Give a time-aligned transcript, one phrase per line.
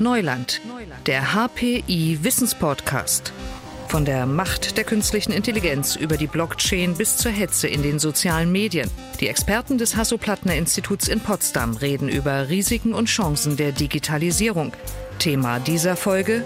[0.00, 0.60] Neuland,
[1.06, 3.32] der HPI Wissenspodcast.
[3.88, 8.52] Von der Macht der künstlichen Intelligenz über die Blockchain bis zur Hetze in den sozialen
[8.52, 8.88] Medien.
[9.18, 14.72] Die Experten des Hasso-Plattner-Instituts in Potsdam reden über Risiken und Chancen der Digitalisierung.
[15.18, 16.44] Thema dieser Folge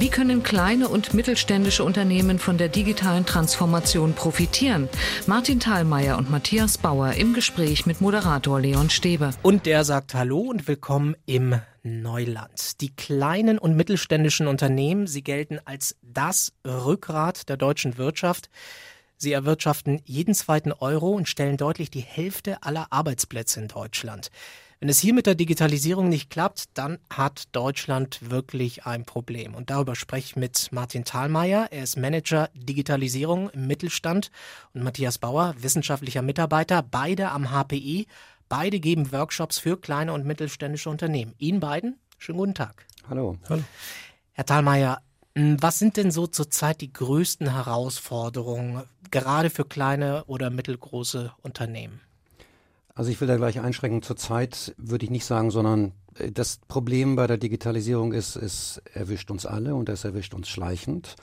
[0.00, 4.88] wie können kleine und mittelständische Unternehmen von der digitalen Transformation profitieren?
[5.26, 9.30] Martin Thalmeier und Matthias Bauer im Gespräch mit Moderator Leon Stebe.
[9.42, 12.80] Und der sagt Hallo und willkommen im Neuland.
[12.80, 18.48] Die kleinen und mittelständischen Unternehmen, sie gelten als das Rückgrat der deutschen Wirtschaft.
[19.16, 24.30] Sie erwirtschaften jeden zweiten Euro und stellen deutlich die Hälfte aller Arbeitsplätze in Deutschland.
[24.84, 29.54] Wenn es hier mit der Digitalisierung nicht klappt, dann hat Deutschland wirklich ein Problem.
[29.54, 31.68] Und darüber spreche ich mit Martin Thalmeier.
[31.70, 34.30] Er ist Manager Digitalisierung im Mittelstand
[34.74, 38.06] und Matthias Bauer, wissenschaftlicher Mitarbeiter, beide am HPI.
[38.50, 41.32] Beide geben Workshops für kleine und mittelständische Unternehmen.
[41.38, 42.84] Ihnen beiden, schönen guten Tag.
[43.08, 43.38] Hallo.
[43.48, 43.62] Hallo.
[44.32, 45.00] Herr Thalmeier,
[45.34, 52.02] was sind denn so zurzeit die größten Herausforderungen, gerade für kleine oder mittelgroße Unternehmen?
[52.94, 54.02] Also ich will da gleich einschränken.
[54.02, 59.30] Zurzeit würde ich nicht sagen, sondern äh, das Problem bei der Digitalisierung ist, es erwischt
[59.30, 61.16] uns alle und es erwischt uns schleichend.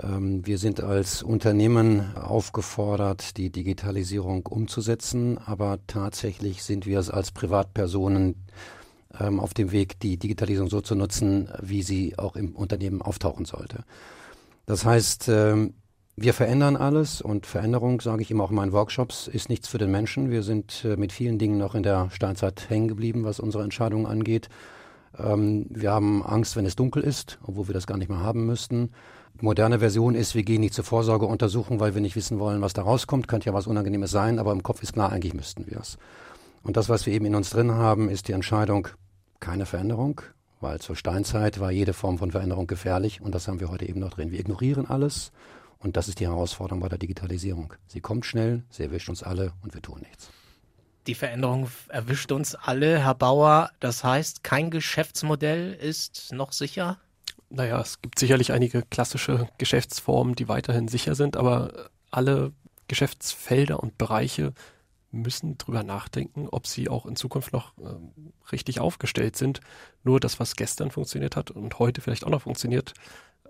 [0.00, 7.30] Ähm, wir sind als Unternehmen aufgefordert, die Digitalisierung umzusetzen, aber tatsächlich sind wir es als
[7.30, 8.34] Privatpersonen
[9.18, 13.44] ähm, auf dem Weg, die Digitalisierung so zu nutzen, wie sie auch im Unternehmen auftauchen
[13.44, 13.84] sollte.
[14.66, 15.74] Das heißt, ähm,
[16.16, 19.78] wir verändern alles und Veränderung, sage ich immer auch in meinen Workshops, ist nichts für
[19.78, 20.30] den Menschen.
[20.30, 24.06] Wir sind äh, mit vielen Dingen noch in der Steinzeit hängen geblieben, was unsere Entscheidungen
[24.06, 24.48] angeht.
[25.18, 28.46] Ähm, wir haben Angst, wenn es dunkel ist, obwohl wir das gar nicht mehr haben
[28.46, 28.90] müssten.
[29.40, 32.82] Moderne Version ist, wir gehen nicht zur Vorsorgeuntersuchung, weil wir nicht wissen wollen, was da
[32.82, 33.26] rauskommt.
[33.26, 35.96] Könnte ja was Unangenehmes sein, aber im Kopf ist klar, eigentlich müssten wir es.
[36.62, 38.88] Und das, was wir eben in uns drin haben, ist die Entscheidung,
[39.38, 40.20] keine Veränderung,
[40.60, 44.00] weil zur Steinzeit war jede Form von Veränderung gefährlich und das haben wir heute eben
[44.00, 44.30] noch drin.
[44.30, 45.32] Wir ignorieren alles
[45.80, 47.74] und das ist die Herausforderung bei der Digitalisierung.
[47.86, 50.30] Sie kommt schnell, sie erwischt uns alle und wir tun nichts.
[51.06, 53.70] Die Veränderung erwischt uns alle, Herr Bauer.
[53.80, 56.98] Das heißt, kein Geschäftsmodell ist noch sicher?
[57.48, 62.52] Naja, es gibt sicherlich einige klassische Geschäftsformen, die weiterhin sicher sind, aber alle
[62.86, 64.52] Geschäftsfelder und Bereiche
[65.10, 67.96] müssen drüber nachdenken, ob sie auch in Zukunft noch äh,
[68.52, 69.60] richtig aufgestellt sind.
[70.04, 72.94] Nur das, was gestern funktioniert hat und heute vielleicht auch noch funktioniert,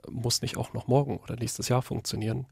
[0.09, 2.47] muss nicht auch noch morgen oder nächstes Jahr funktionieren.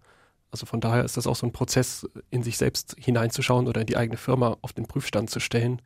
[0.50, 3.86] Also von daher ist das auch so ein Prozess, in sich selbst hineinzuschauen oder in
[3.86, 5.82] die eigene Firma auf den Prüfstand zu stellen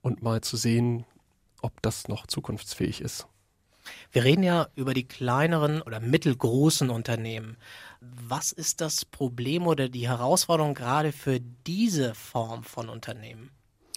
[0.00, 1.04] und mal zu sehen,
[1.60, 3.26] ob das noch zukunftsfähig ist.
[4.12, 7.56] Wir reden ja über die kleineren oder mittelgroßen Unternehmen.
[8.00, 13.50] Was ist das Problem oder die Herausforderung gerade für diese Form von Unternehmen,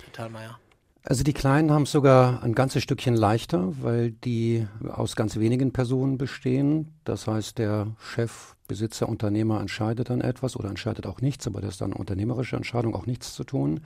[0.04, 0.60] Herr Thalmeier?
[1.04, 5.74] Also die Kleinen haben es sogar ein ganzes Stückchen leichter, weil die aus ganz wenigen
[5.74, 6.94] Personen bestehen.
[7.06, 11.72] Das heißt, der Chef, Besitzer, Unternehmer entscheidet dann etwas oder entscheidet auch nichts, aber das
[11.72, 13.82] ist dann eine unternehmerische Entscheidung, auch nichts zu tun.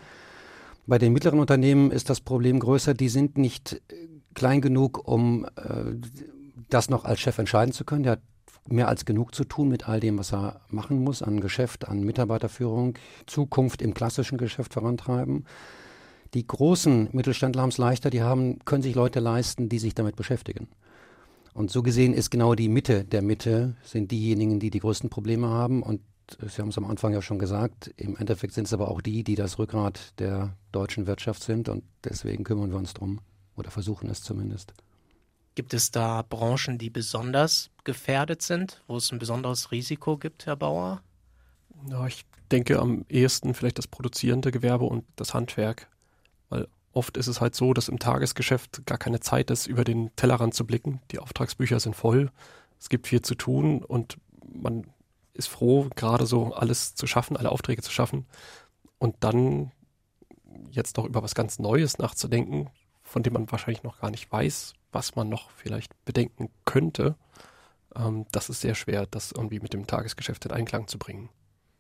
[0.87, 2.93] Bei den mittleren Unternehmen ist das Problem größer.
[2.93, 5.95] Die sind nicht äh, klein genug, um äh,
[6.69, 8.03] das noch als Chef entscheiden zu können.
[8.03, 8.21] Der hat
[8.67, 12.01] mehr als genug zu tun mit all dem, was er machen muss an Geschäft, an
[12.01, 12.95] Mitarbeiterführung,
[13.25, 15.45] Zukunft im klassischen Geschäft vorantreiben.
[16.33, 20.15] Die großen Mittelständler haben es leichter, die haben, können sich Leute leisten, die sich damit
[20.15, 20.67] beschäftigen.
[21.53, 25.47] Und so gesehen ist genau die Mitte der Mitte, sind diejenigen, die die größten Probleme
[25.47, 25.83] haben.
[25.83, 26.01] Und
[26.41, 29.23] Sie haben es am Anfang ja schon gesagt, im Endeffekt sind es aber auch die,
[29.23, 31.69] die das Rückgrat der deutschen Wirtschaft sind.
[31.69, 33.21] Und deswegen kümmern wir uns drum
[33.55, 34.73] oder versuchen es zumindest.
[35.53, 40.57] Gibt es da Branchen, die besonders gefährdet sind, wo es ein besonderes Risiko gibt, Herr
[40.57, 41.01] Bauer?
[41.89, 45.87] Ja, ich denke am ehesten vielleicht das produzierende Gewerbe und das Handwerk.
[46.95, 50.53] Oft ist es halt so, dass im Tagesgeschäft gar keine Zeit ist, über den Tellerrand
[50.53, 51.01] zu blicken.
[51.11, 52.31] Die Auftragsbücher sind voll,
[52.79, 54.17] es gibt viel zu tun und
[54.47, 54.87] man
[55.33, 58.25] ist froh, gerade so alles zu schaffen, alle Aufträge zu schaffen
[58.97, 59.73] und dann
[60.71, 62.69] jetzt noch über was ganz Neues nachzudenken,
[63.03, 67.15] von dem man wahrscheinlich noch gar nicht weiß, was man noch vielleicht bedenken könnte.
[67.93, 71.29] Ähm, das ist sehr schwer, das irgendwie mit dem Tagesgeschäft in Einklang zu bringen.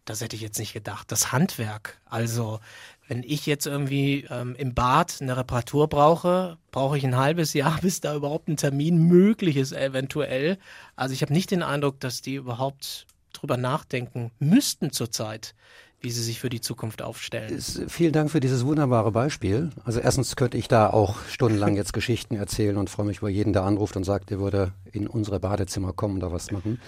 [0.05, 1.11] Das hätte ich jetzt nicht gedacht.
[1.11, 1.99] Das Handwerk.
[2.05, 2.59] Also,
[3.07, 7.79] wenn ich jetzt irgendwie ähm, im Bad eine Reparatur brauche, brauche ich ein halbes Jahr,
[7.81, 10.57] bis da überhaupt ein Termin möglich ist, eventuell.
[10.95, 15.55] Also, ich habe nicht den Eindruck, dass die überhaupt drüber nachdenken müssten zurzeit,
[15.99, 17.59] wie sie sich für die Zukunft aufstellen.
[17.87, 19.71] Vielen Dank für dieses wunderbare Beispiel.
[19.83, 23.53] Also erstens könnte ich da auch stundenlang jetzt Geschichten erzählen und freue mich über jeden,
[23.53, 26.79] der anruft und sagt, er würde in unsere Badezimmer kommen oder was machen.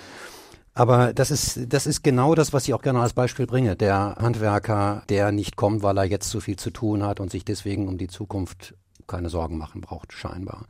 [0.78, 3.76] Aber das ist, das ist genau das, was ich auch gerne als Beispiel bringe.
[3.76, 7.44] Der Handwerker, der nicht kommt, weil er jetzt zu viel zu tun hat und sich
[7.44, 8.76] deswegen um die Zukunft
[9.08, 10.68] keine Sorgen machen braucht, scheinbar.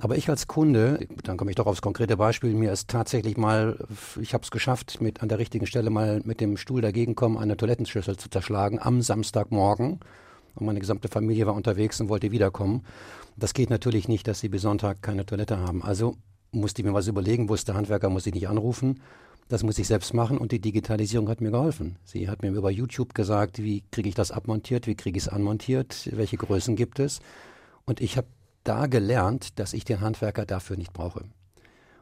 [0.00, 3.78] Aber ich als Kunde, dann komme ich doch aufs konkrete Beispiel, mir ist tatsächlich mal,
[4.20, 7.38] ich habe es geschafft, mit an der richtigen Stelle mal mit dem Stuhl dagegen kommen,
[7.38, 10.00] eine Toilettenschüssel zu zerschlagen am Samstagmorgen.
[10.56, 12.84] Und meine gesamte Familie war unterwegs und wollte wiederkommen.
[13.36, 15.84] Das geht natürlich nicht, dass sie bis Sonntag keine Toilette haben.
[15.84, 16.16] Also
[16.50, 19.00] musste ich mir was überlegen, wusste Handwerker, muss ich nicht anrufen.
[19.48, 21.96] Das muss ich selbst machen und die Digitalisierung hat mir geholfen.
[22.04, 25.28] Sie hat mir über YouTube gesagt, wie kriege ich das abmontiert, wie kriege ich es
[25.28, 27.20] anmontiert, welche Größen gibt es.
[27.84, 28.26] Und ich habe
[28.64, 31.24] da gelernt, dass ich den Handwerker dafür nicht brauche.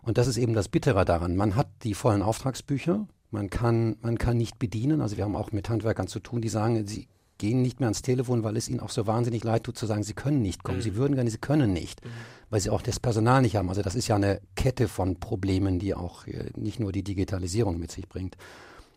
[0.00, 1.37] Und das ist eben das Bittere daran.
[1.37, 5.00] Man hat die vollen Auftragsbücher, man kann, man kann nicht bedienen.
[5.00, 7.08] Also wir haben auch mit Handwerkern zu tun, die sagen, sie
[7.38, 10.02] gehen nicht mehr ans Telefon, weil es ihnen auch so wahnsinnig leid tut zu sagen,
[10.02, 10.79] sie können nicht kommen.
[10.79, 10.82] Mhm.
[10.82, 12.08] Sie würden gerne, sie können nicht, mhm.
[12.54, 13.68] Weil sie auch das Personal nicht haben.
[13.68, 17.80] Also das ist ja eine Kette von Problemen, die auch äh, nicht nur die Digitalisierung
[17.80, 18.36] mit sich bringt,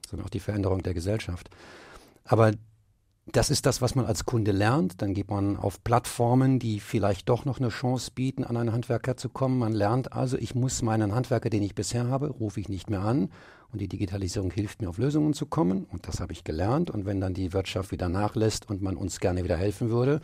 [0.07, 1.49] sondern auch die Veränderung der Gesellschaft.
[2.23, 2.51] Aber
[3.25, 5.01] das ist das, was man als Kunde lernt.
[5.01, 9.17] Dann geht man auf Plattformen, die vielleicht doch noch eine Chance bieten, an einen Handwerker
[9.17, 9.57] zu kommen.
[9.57, 13.01] Man lernt also, ich muss meinen Handwerker, den ich bisher habe, rufe ich nicht mehr
[13.01, 13.31] an.
[13.71, 15.85] Und die Digitalisierung hilft mir, auf Lösungen zu kommen.
[15.85, 16.91] Und das habe ich gelernt.
[16.91, 20.21] Und wenn dann die Wirtschaft wieder nachlässt und man uns gerne wieder helfen würde,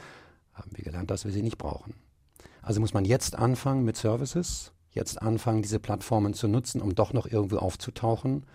[0.53, 1.95] haben wir gelernt, dass wir sie nicht brauchen.
[2.63, 7.13] Also muss man jetzt anfangen mit Services, jetzt anfangen, diese Plattformen zu nutzen, um doch
[7.13, 8.45] noch irgendwo aufzutauchen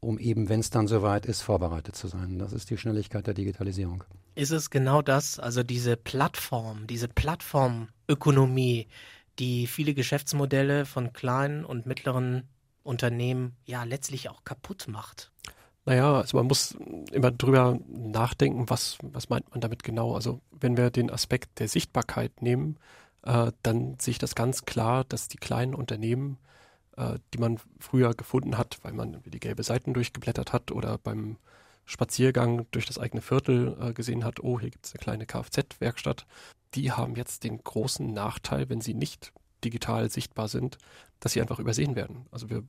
[0.00, 2.38] um eben, wenn es dann soweit ist, vorbereitet zu sein.
[2.38, 4.02] Das ist die Schnelligkeit der Digitalisierung.
[4.34, 8.88] Ist es genau das, also diese Plattform, diese Plattformökonomie,
[9.38, 12.48] die viele Geschäftsmodelle von kleinen und mittleren
[12.82, 15.30] Unternehmen ja letztlich auch kaputt macht?
[15.84, 16.76] Naja, also man muss
[17.12, 20.14] immer drüber nachdenken, was, was meint man damit genau.
[20.14, 22.76] Also wenn wir den Aspekt der Sichtbarkeit nehmen,
[23.22, 26.38] äh, dann sehe ich das ganz klar, dass die kleinen Unternehmen
[27.00, 31.38] äh, die man früher gefunden hat, weil man die gelbe Seiten durchgeblättert hat oder beim
[31.86, 36.26] Spaziergang durch das eigene Viertel äh, gesehen hat, oh, hier gibt es eine kleine Kfz-Werkstatt.
[36.74, 39.32] Die haben jetzt den großen Nachteil, wenn sie nicht
[39.64, 40.78] digital sichtbar sind,
[41.20, 42.26] dass sie einfach übersehen werden.
[42.30, 42.64] Also wir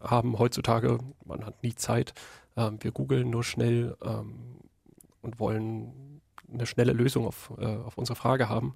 [0.00, 2.14] haben heutzutage, man hat nie Zeit,
[2.54, 4.60] äh, wir googeln nur schnell ähm,
[5.20, 6.20] und wollen
[6.50, 8.74] eine schnelle Lösung auf, auf unsere Frage haben.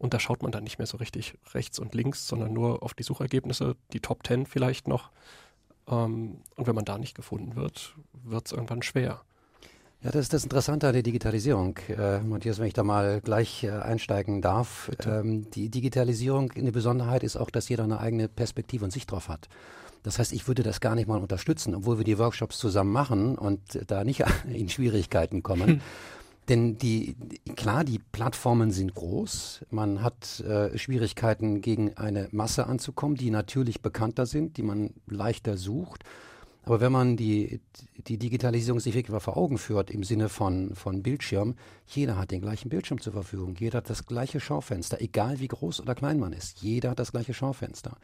[0.00, 2.94] Und da schaut man dann nicht mehr so richtig rechts und links, sondern nur auf
[2.94, 5.10] die Suchergebnisse, die Top 10 vielleicht noch.
[5.86, 7.94] Ähm, und wenn man da nicht gefunden wird,
[8.24, 9.20] wird es irgendwann schwer.
[10.02, 11.76] Ja, das ist das Interessante an der Digitalisierung.
[11.90, 14.90] Äh, Matthias, wenn ich da mal gleich äh, einsteigen darf.
[15.04, 19.28] Ähm, die Digitalisierung, eine Besonderheit ist auch, dass jeder eine eigene Perspektive und Sicht drauf
[19.28, 19.50] hat.
[20.02, 23.36] Das heißt, ich würde das gar nicht mal unterstützen, obwohl wir die Workshops zusammen machen
[23.36, 25.82] und da nicht in Schwierigkeiten kommen.
[26.48, 27.16] Denn die,
[27.54, 29.66] klar, die Plattformen sind groß.
[29.70, 35.56] Man hat äh, Schwierigkeiten, gegen eine Masse anzukommen, die natürlich bekannter sind, die man leichter
[35.56, 36.04] sucht.
[36.64, 37.60] Aber wenn man die,
[37.96, 41.54] die Digitalisierung sich wirklich mal vor Augen führt, im Sinne von, von Bildschirm,
[41.86, 43.56] jeder hat den gleichen Bildschirm zur Verfügung.
[43.58, 46.62] Jeder hat das gleiche Schaufenster, egal wie groß oder klein man ist.
[46.62, 47.96] Jeder hat das gleiche Schaufenster.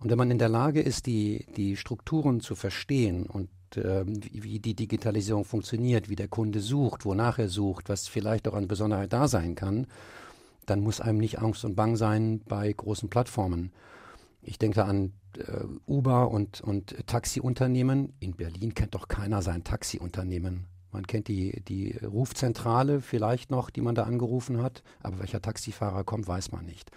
[0.00, 4.42] Und wenn man in der Lage ist, die, die Strukturen zu verstehen und äh, wie,
[4.42, 8.68] wie die Digitalisierung funktioniert, wie der Kunde sucht, wonach er sucht, was vielleicht auch an
[8.68, 9.86] Besonderheit da sein kann,
[10.66, 13.72] dann muss einem nicht Angst und Bang sein bei großen Plattformen.
[14.42, 18.12] Ich denke an äh, Uber und, und Taxiunternehmen.
[18.20, 20.66] In Berlin kennt doch keiner sein Taxiunternehmen.
[20.92, 26.04] Man kennt die, die Rufzentrale vielleicht noch, die man da angerufen hat, aber welcher Taxifahrer
[26.04, 26.90] kommt, weiß man nicht.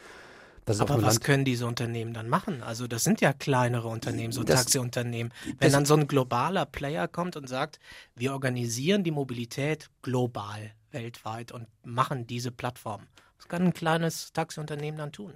[0.68, 2.62] Aber was Land können diese Unternehmen dann machen?
[2.62, 5.34] Also das sind ja kleinere Unternehmen, so das, Taxiunternehmen.
[5.60, 7.80] Wenn dann so ein globaler Player kommt und sagt,
[8.16, 13.04] wir organisieren die Mobilität global, weltweit und machen diese Plattform.
[13.38, 15.34] Was kann ein kleines Taxiunternehmen dann tun?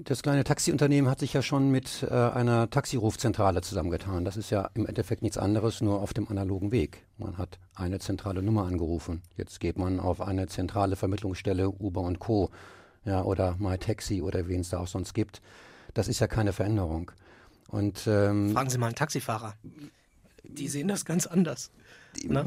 [0.00, 4.24] Das kleine Taxiunternehmen hat sich ja schon mit äh, einer Taxirufzentrale zusammengetan.
[4.24, 7.04] Das ist ja im Endeffekt nichts anderes, nur auf dem analogen Weg.
[7.16, 9.22] Man hat eine zentrale Nummer angerufen.
[9.36, 12.50] Jetzt geht man auf eine zentrale Vermittlungsstelle Uber und Co
[13.08, 15.40] ja, oder MyTaxi oder wen es da auch sonst gibt.
[15.94, 17.10] Das ist ja keine Veränderung.
[17.68, 19.54] Und, ähm, Fragen Sie mal einen Taxifahrer.
[20.44, 21.70] Die sehen das ganz anders.
[22.24, 22.44] Ne?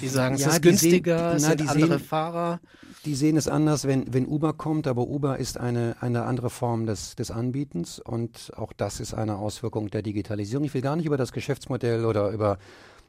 [0.00, 2.60] Die sagen, es ja, ist günstiger, sehen, na, sind andere sehen, Fahrer.
[3.04, 6.86] Die sehen es anders, wenn, wenn Uber kommt, aber Uber ist eine, eine andere Form
[6.86, 10.64] des, des Anbietens und auch das ist eine Auswirkung der Digitalisierung.
[10.64, 12.58] Ich will gar nicht über das Geschäftsmodell oder über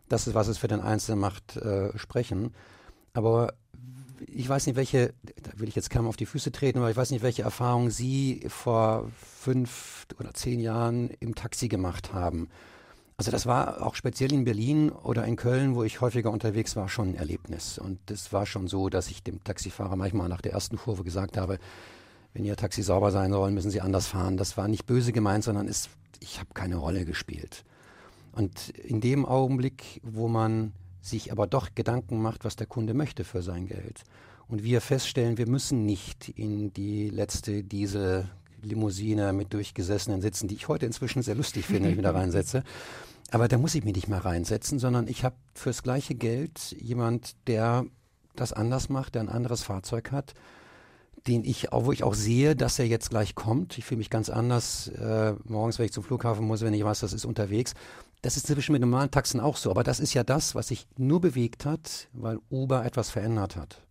[0.07, 2.53] das, was es für den Einzelnen macht, äh, sprechen.
[3.13, 3.53] Aber
[4.25, 6.97] ich weiß nicht, welche, da will ich jetzt kaum auf die Füße treten, aber ich
[6.97, 12.49] weiß nicht, welche Erfahrungen Sie vor fünf oder zehn Jahren im Taxi gemacht haben.
[13.17, 16.87] Also das war auch speziell in Berlin oder in Köln, wo ich häufiger unterwegs war,
[16.87, 17.79] schon ein Erlebnis.
[17.79, 21.35] Und das war schon so, dass ich dem Taxifahrer manchmal nach der ersten Kurve gesagt
[21.35, 21.57] habe,
[22.33, 24.37] wenn Ihr Taxi sauber sein soll, müssen Sie anders fahren.
[24.37, 27.65] Das war nicht böse gemeint, sondern es, ich habe keine Rolle gespielt.
[28.33, 33.23] Und in dem Augenblick, wo man sich aber doch Gedanken macht, was der Kunde möchte
[33.23, 34.03] für sein Geld.
[34.47, 38.29] Und wir feststellen, wir müssen nicht in die letzte Diesel
[38.61, 42.11] Limousine mit durchgesessenen Sitzen, die ich heute inzwischen sehr lustig finde, wenn ich mich da
[42.11, 42.63] reinsetze.
[43.31, 47.35] Aber da muss ich mich nicht mehr reinsetzen, sondern ich habe fürs gleiche Geld jemand,
[47.47, 47.85] der
[48.35, 50.33] das anders macht, der ein anderes Fahrzeug hat,
[51.27, 53.77] den ich, wo ich auch sehe, dass er jetzt gleich kommt.
[53.77, 57.01] Ich fühle mich ganz anders äh, morgens, wenn ich zum Flughafen muss, wenn ich weiß,
[57.01, 57.73] das ist unterwegs.
[58.21, 59.69] Das ist inzwischen mit normalen Taxen auch so.
[59.71, 63.83] Aber das ist ja das, was sich nur bewegt hat, weil Uber etwas verändert hat.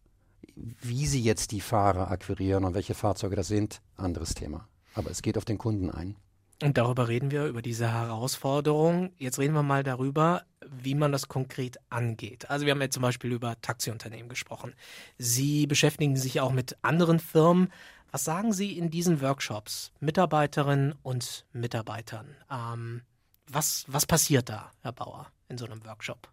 [0.55, 4.69] Wie sie jetzt die Fahrer akquirieren und welche Fahrzeuge das sind, anderes Thema.
[4.95, 6.17] Aber es geht auf den Kunden ein.
[6.63, 9.13] Und darüber reden wir, über diese Herausforderung.
[9.19, 12.49] Jetzt reden wir mal darüber, wie man das konkret angeht.
[12.49, 14.75] Also wir haben ja zum Beispiel über Taxiunternehmen gesprochen.
[15.19, 17.71] Sie beschäftigen sich auch mit anderen Firmen.
[18.11, 22.35] Was sagen Sie in diesen Workshops Mitarbeiterinnen und Mitarbeitern?
[22.51, 23.03] Ähm,
[23.51, 26.29] was, was passiert da, Herr Bauer, in so einem Workshop?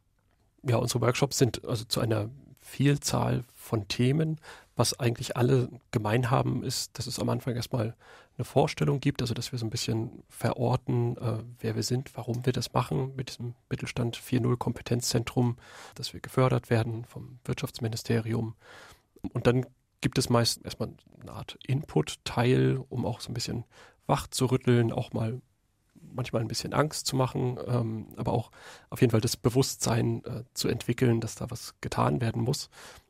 [0.63, 2.29] Ja, unsere Workshops sind also zu einer
[2.62, 4.39] Vielzahl von Themen.
[4.75, 7.96] Was eigentlich alle gemein haben, ist, dass es am Anfang erstmal
[8.38, 12.46] eine Vorstellung gibt, also dass wir so ein bisschen verorten, äh, wer wir sind, warum
[12.46, 15.58] wir das machen mit diesem Mittelstand 4.0 Kompetenzzentrum,
[15.93, 18.55] dass wir gefördert werden vom Wirtschaftsministerium.
[19.34, 19.67] Und dann
[20.01, 20.89] gibt es meist erstmal
[21.22, 23.65] eine Art Input-Teil, um auch so ein bisschen
[24.08, 25.41] wach zu rütteln, auch mal
[26.13, 28.51] manchmal ein bisschen Angst zu machen, ähm, aber auch
[28.89, 32.70] auf jeden Fall das Bewusstsein äh, zu entwickeln, dass da was getan werden muss.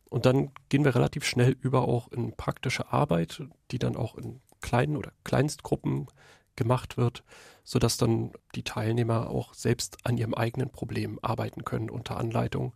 [0.10, 3.42] Und dann gehen wir relativ schnell über auch in praktische Arbeit,
[3.72, 6.08] die dann auch in kleinen oder Kleinstgruppen
[6.56, 7.24] gemacht wird,
[7.64, 12.74] sodass dann die Teilnehmer auch selbst an ihrem eigenen Problem arbeiten können unter Anleitung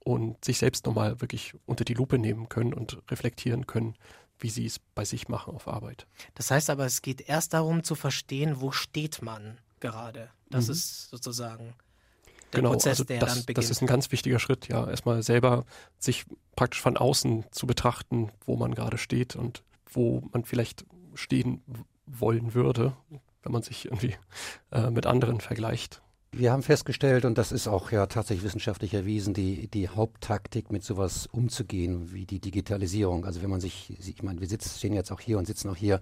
[0.00, 3.94] und sich selbst nochmal wirklich unter die Lupe nehmen können und reflektieren können,
[4.44, 6.06] wie sie es bei sich machen auf Arbeit.
[6.34, 10.28] Das heißt aber, es geht erst darum zu verstehen, wo steht man gerade.
[10.50, 10.72] Das mhm.
[10.72, 11.74] ist sozusagen
[12.52, 13.64] der genau, Prozess, also der das, dann beginnt.
[13.64, 14.86] Das ist ein ganz wichtiger Schritt, ja.
[14.86, 15.64] Erstmal selber
[15.98, 20.84] sich praktisch von außen zu betrachten, wo man gerade steht und wo man vielleicht
[21.14, 21.62] stehen
[22.04, 22.94] wollen würde,
[23.44, 24.14] wenn man sich irgendwie
[24.72, 26.02] äh, mit anderen vergleicht.
[26.36, 30.82] Wir haben festgestellt, und das ist auch ja tatsächlich wissenschaftlich erwiesen, die, die Haupttaktik, mit
[30.82, 33.24] sowas umzugehen, wie die Digitalisierung.
[33.24, 35.76] Also wenn man sich, ich meine, wir sitzen, stehen jetzt auch hier und sitzen auch
[35.76, 36.00] hier,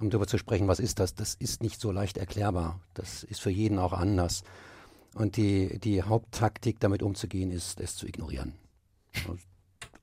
[0.00, 1.14] um darüber zu sprechen, was ist das?
[1.14, 2.80] Das ist nicht so leicht erklärbar.
[2.94, 4.44] Das ist für jeden auch anders.
[5.14, 8.54] Und die, die Haupttaktik, damit umzugehen, ist, es zu ignorieren.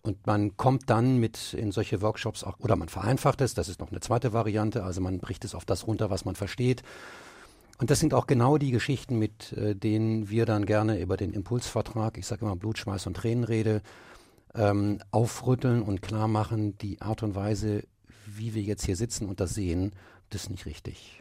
[0.03, 3.79] Und man kommt dann mit in solche Workshops auch, oder man vereinfacht es, das ist
[3.79, 6.83] noch eine zweite Variante, also man bricht es auf das runter, was man versteht.
[7.79, 11.33] Und das sind auch genau die Geschichten, mit äh, denen wir dann gerne über den
[11.33, 13.81] Impulsvertrag, ich sage immer Blutschweiß und Tränenrede,
[14.55, 17.83] ähm, aufrütteln und klar machen, die Art und Weise,
[18.27, 19.93] wie wir jetzt hier sitzen und das sehen,
[20.29, 21.19] das ist nicht richtig.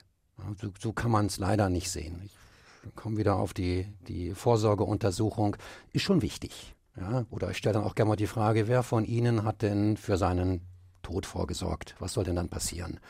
[0.61, 2.21] So, so, kann man es leider nicht sehen.
[2.23, 5.57] Ich komme wieder auf die, die Vorsorgeuntersuchung,
[5.93, 6.75] ist schon wichtig.
[6.97, 9.97] Ja, oder ich stelle dann auch gerne mal die Frage, wer von Ihnen hat denn
[9.97, 10.61] für seinen
[11.03, 11.95] Tod vorgesorgt?
[12.01, 13.01] Was soll denn dann passieren?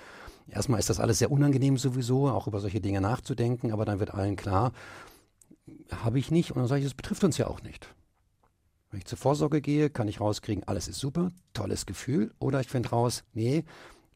[0.52, 4.12] Erstmal ist das alles sehr unangenehm sowieso, auch über solche Dinge nachzudenken, aber dann wird
[4.12, 4.72] allen klar,
[5.90, 7.88] habe ich nicht und dann sage ich, das betrifft uns ja auch nicht.
[8.90, 12.68] Wenn ich zur Vorsorge gehe, kann ich rauskriegen, alles ist super, tolles Gefühl, oder ich
[12.68, 13.64] finde raus, nee,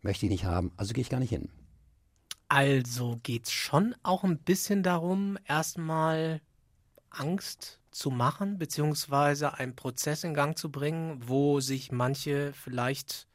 [0.03, 1.49] möchte ich nicht haben, also gehe ich gar nicht hin.
[2.49, 6.43] Also geht es schon auch ein bisschen darum, erstmal
[7.09, 13.27] Angst zu machen, beziehungsweise einen Prozess in Gang zu bringen, wo sich manche vielleicht,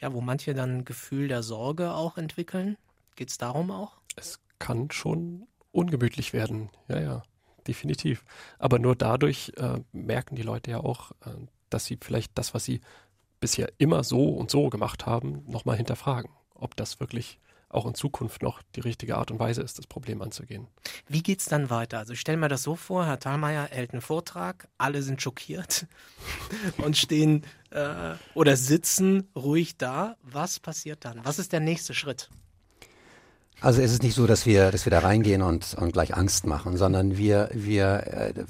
[0.00, 2.76] ja, wo manche dann ein Gefühl der Sorge auch entwickeln?
[3.14, 3.98] Geht es darum auch?
[4.16, 7.22] Es kann schon ungemütlich werden, ja, ja,
[7.66, 8.24] definitiv.
[8.58, 11.30] Aber nur dadurch äh, merken die Leute ja auch, äh,
[11.70, 12.80] dass sie vielleicht das, was sie
[13.40, 17.38] bisher immer so und so gemacht haben, nochmal hinterfragen, ob das wirklich
[17.76, 20.66] auch in Zukunft noch die richtige Art und Weise ist, das Problem anzugehen.
[21.08, 21.98] Wie geht es dann weiter?
[21.98, 25.86] Also ich stelle mir das so vor, Herr Thalmeier hält einen Vortrag, alle sind schockiert
[26.78, 30.16] und stehen äh, oder sitzen ruhig da.
[30.22, 31.20] Was passiert dann?
[31.24, 32.30] Was ist der nächste Schritt?
[33.60, 36.46] Also es ist nicht so, dass wir, dass wir da reingehen und, und gleich Angst
[36.46, 38.44] machen, sondern wir, wir äh,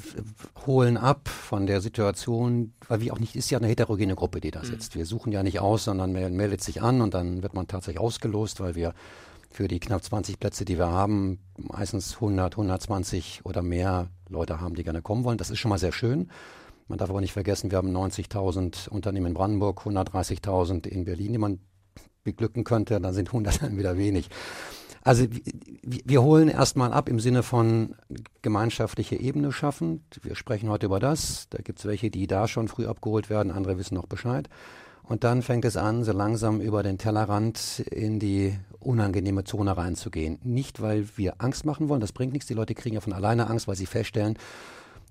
[0.66, 4.50] holen ab von der Situation, weil wir auch nicht, ist ja eine heterogene Gruppe, die
[4.50, 4.66] da mhm.
[4.66, 4.94] sitzt.
[4.94, 4.98] Mhm.
[4.98, 8.00] Wir suchen ja nicht aus, sondern man meldet sich an und dann wird man tatsächlich
[8.00, 8.94] ausgelost, weil wir
[9.48, 14.74] für die knapp 20 Plätze, die wir haben, meistens 100, 120 oder mehr Leute haben,
[14.74, 15.38] die gerne kommen wollen.
[15.38, 16.30] Das ist schon mal sehr schön.
[16.88, 21.38] Man darf aber nicht vergessen, wir haben 90.000 Unternehmen in Brandenburg, 130.000 in Berlin, die
[21.38, 21.60] man
[22.22, 23.00] beglücken könnte.
[23.00, 24.28] Dann sind 100 dann wieder wenig.
[25.06, 25.24] Also
[25.84, 27.94] wir holen erstmal ab im Sinne von
[28.42, 30.04] gemeinschaftliche Ebene schaffen.
[30.20, 31.46] Wir sprechen heute über das.
[31.50, 34.48] Da gibt es welche, die da schon früh abgeholt werden, andere wissen noch Bescheid.
[35.04, 40.40] Und dann fängt es an, so langsam über den Tellerrand in die unangenehme Zone reinzugehen.
[40.42, 42.48] Nicht, weil wir Angst machen wollen, das bringt nichts.
[42.48, 44.36] Die Leute kriegen ja von alleine Angst, weil sie feststellen,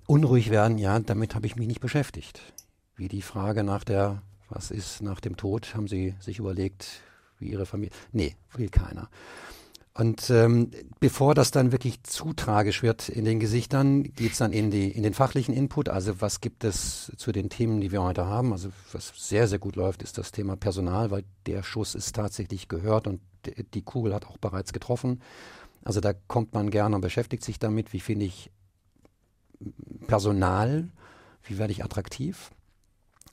[0.06, 2.42] unruhig werden, ja, damit habe ich mich nicht beschäftigt.
[2.96, 7.00] Wie die Frage nach der, was ist nach dem Tod, haben sie sich überlegt,
[7.38, 7.94] wie ihre Familie.
[8.12, 9.08] Nee, will keiner.
[9.98, 14.70] Und ähm, bevor das dann wirklich zu tragisch wird in den Gesichtern, geht's dann in,
[14.70, 15.88] die, in den fachlichen Input.
[15.88, 18.52] Also was gibt es zu den Themen, die wir heute haben?
[18.52, 22.68] Also was sehr, sehr gut läuft, ist das Thema Personal, weil der Schuss ist tatsächlich
[22.68, 23.20] gehört und
[23.72, 25.22] die Kugel hat auch bereits getroffen.
[25.82, 28.50] Also da kommt man gerne und beschäftigt sich damit, wie finde ich
[30.08, 30.90] Personal,
[31.44, 32.50] wie werde ich attraktiv.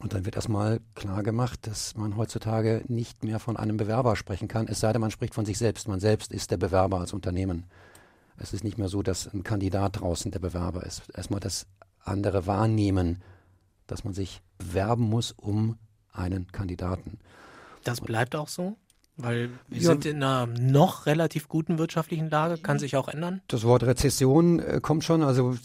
[0.03, 4.49] Und dann wird erstmal klar gemacht, dass man heutzutage nicht mehr von einem Bewerber sprechen
[4.49, 5.87] kann, es sei denn, man spricht von sich selbst.
[5.87, 7.63] Man selbst ist der Bewerber als Unternehmen.
[8.35, 11.03] Es ist nicht mehr so, dass ein Kandidat draußen der Bewerber ist.
[11.15, 11.67] Erstmal das
[12.03, 13.23] andere wahrnehmen,
[13.87, 15.77] dass man sich bewerben muss um
[16.11, 17.17] einen Kandidaten.
[17.85, 18.75] Das bleibt auch so?
[19.15, 23.41] Weil wir ja, sind in einer noch relativ guten wirtschaftlichen Lage, kann sich auch ändern.
[23.47, 25.21] Das Wort Rezession äh, kommt schon.
[25.21, 25.55] Also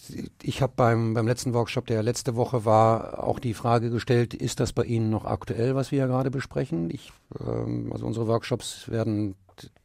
[0.43, 4.61] ich habe beim, beim letzten Workshop, der letzte Woche war, auch die Frage gestellt, ist
[4.61, 6.91] das bei Ihnen noch aktuell, was wir ja gerade besprechen?
[6.91, 9.35] Ich, ähm, also unsere Workshops werden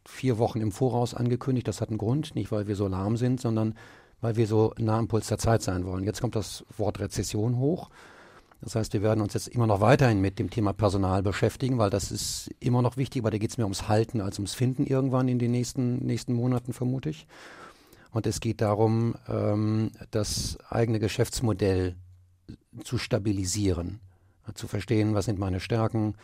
[0.05, 1.67] vier Wochen im Voraus angekündigt.
[1.67, 3.75] Das hat einen Grund, nicht weil wir so lahm sind, sondern
[4.19, 6.03] weil wir so nah am Puls der Zeit sein wollen.
[6.03, 7.89] Jetzt kommt das Wort Rezession hoch.
[8.63, 11.89] Das heißt, wir werden uns jetzt immer noch weiterhin mit dem Thema Personal beschäftigen, weil
[11.89, 14.85] das ist immer noch wichtig, weil da geht es mehr ums Halten als ums Finden
[14.85, 17.27] irgendwann in den nächsten, nächsten Monaten, vermute ich.
[18.11, 21.97] Und es geht darum, ähm, das eigene Geschäftsmodell
[22.85, 23.99] zu stabilisieren,
[24.53, 26.15] zu verstehen, was sind meine Stärken,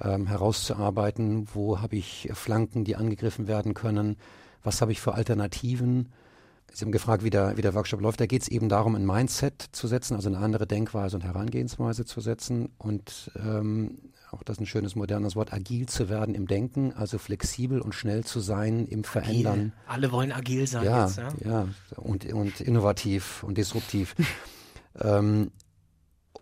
[0.00, 4.16] ähm, herauszuarbeiten, wo habe ich Flanken, die angegriffen werden können,
[4.62, 6.12] was habe ich für Alternativen
[6.74, 8.20] Sie haben gefragt, wie der, wie der Workshop läuft.
[8.20, 12.04] Da geht es eben darum, ein Mindset zu setzen, also eine andere Denkweise und Herangehensweise
[12.04, 13.98] zu setzen und ähm,
[14.34, 17.94] auch das ist ein schönes modernes Wort, agil zu werden im Denken, also flexibel und
[17.94, 19.52] schnell zu sein im Verändern.
[19.52, 19.72] Agil.
[19.86, 21.28] Alle wollen agil sein ja, jetzt, ja.
[21.44, 24.16] Ja, und, und innovativ und disruptiv.
[25.00, 25.52] ähm,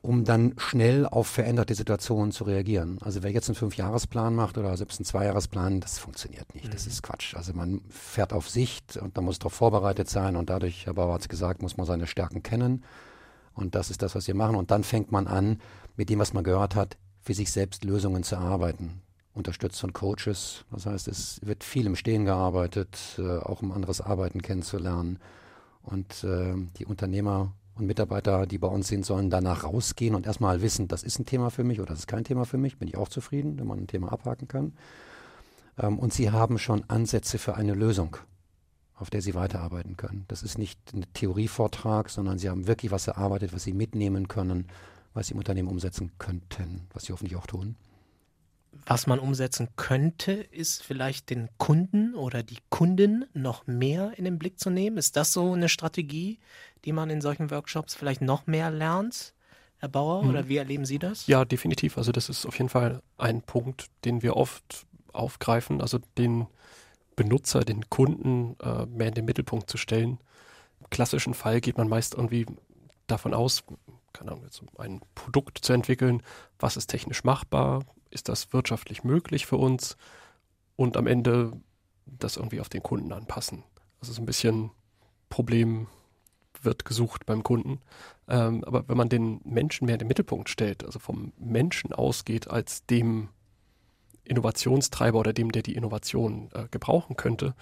[0.03, 2.99] um dann schnell auf veränderte Situationen zu reagieren.
[3.03, 6.75] Also wer jetzt einen Fünfjahresplan macht oder selbst einen Zweijahresplan, das funktioniert nicht.
[6.75, 6.91] Das mhm.
[6.91, 7.37] ist Quatsch.
[7.37, 11.15] Also man fährt auf Sicht und man muss darauf vorbereitet sein und dadurch, Herr Bauer
[11.15, 12.85] hat es gesagt, muss man seine Stärken kennen.
[13.55, 14.57] Und das ist das, was wir machen.
[14.57, 15.61] Und dann fängt man an,
[15.97, 19.03] mit dem, was man gehört hat, für sich selbst Lösungen zu arbeiten.
[19.35, 20.65] Unterstützt von Coaches.
[20.73, 25.21] Das heißt, es wird viel im Stehen gearbeitet, äh, auch um anderes Arbeiten kennenzulernen.
[25.83, 30.61] Und äh, die Unternehmer und Mitarbeiter, die bei uns sind, sollen danach rausgehen und erstmal
[30.63, 32.79] wissen, das ist ein Thema für mich oder das ist kein Thema für mich.
[32.79, 34.73] Bin ich auch zufrieden, wenn man ein Thema abhaken kann.
[35.79, 38.17] Ähm, und sie haben schon Ansätze für eine Lösung,
[38.95, 40.25] auf der sie weiterarbeiten können.
[40.29, 44.67] Das ist nicht ein Theorievortrag, sondern sie haben wirklich was erarbeitet, was sie mitnehmen können,
[45.15, 47.77] was sie im Unternehmen umsetzen könnten, was sie hoffentlich auch tun.
[48.87, 54.39] Was man umsetzen könnte, ist vielleicht den Kunden oder die Kundin noch mehr in den
[54.39, 54.97] Blick zu nehmen.
[54.97, 56.39] Ist das so eine Strategie,
[56.85, 59.35] die man in solchen Workshops vielleicht noch mehr lernt?
[59.79, 60.31] Herr Bauer, mhm.
[60.31, 61.27] oder wie erleben Sie das?
[61.27, 61.99] Ja, definitiv.
[61.99, 66.47] Also das ist auf jeden Fall ein Punkt, den wir oft aufgreifen, also den
[67.16, 70.18] Benutzer, den Kunden äh, mehr in den Mittelpunkt zu stellen.
[70.81, 72.47] Im klassischen Fall geht man meist irgendwie
[73.07, 73.64] davon aus,
[74.12, 76.23] keine Ahnung, jetzt ein Produkt zu entwickeln,
[76.59, 79.97] was ist technisch machbar, ist das wirtschaftlich möglich für uns
[80.77, 81.53] und am Ende
[82.07, 83.64] das irgendwie auf den Kunden anpassen.
[84.01, 84.71] Das ist ein bisschen
[85.29, 85.88] Problem
[86.64, 87.81] wird gesucht beim Kunden.
[88.29, 92.48] Ähm, aber wenn man den Menschen mehr in den Mittelpunkt stellt, also vom Menschen ausgeht
[92.48, 93.29] als dem
[94.25, 97.55] Innovationstreiber oder dem, der die Innovation äh, gebrauchen könnte,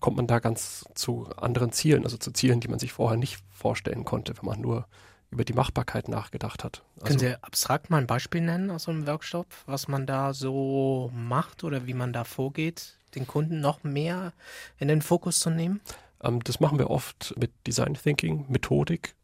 [0.00, 3.38] kommt man da ganz zu anderen Zielen, also zu Zielen, die man sich vorher nicht
[3.50, 4.86] vorstellen konnte, wenn man nur
[5.30, 6.82] über die Machbarkeit nachgedacht hat.
[6.96, 10.32] Also, Können Sie abstrakt mal ein Beispiel nennen aus so einem Workshop, was man da
[10.32, 14.32] so macht oder wie man da vorgeht, den Kunden noch mehr
[14.78, 15.80] in den Fokus zu nehmen?
[16.24, 19.14] Ähm, das machen wir oft mit Design Thinking, Methodik,